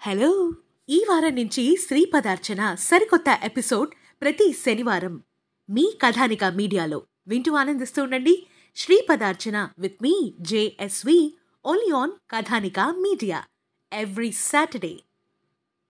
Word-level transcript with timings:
Hello 0.00 0.52
ఈ 0.88 1.04
వారం 1.08 1.34
నుంచి 1.34 1.76
శ్రీ 1.76 2.10
పదార్చన 2.14 2.74
సరికొత్త 2.74 3.40
ఎపిసోడ్ 3.42 3.90
ప్రతి 4.20 4.52
శనివారం. 4.52 5.22
మీ 5.70 5.92
కథానిక 6.00 6.44
మీడియాలో 6.44 7.02
వింటూ 7.28 7.52
ఆనందిస్తూ 7.52 8.02
ఉండండి. 8.02 8.46
Sri 8.76 9.06
Padarchana 9.10 9.68
with 9.78 9.98
me 10.02 10.34
JSV 10.40 11.38
only 11.66 11.90
on 11.90 12.10
Kathanika 12.30 12.80
media 12.80 13.44
every 13.92 14.32
Saturday 14.32 14.98